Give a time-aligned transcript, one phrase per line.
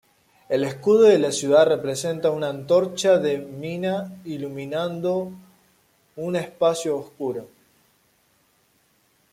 [0.49, 5.31] El escudo de la ciudad representa un antorcha de mina, iluminando
[6.15, 7.47] un espacio oscuro.